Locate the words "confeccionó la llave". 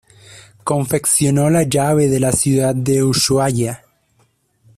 0.63-2.07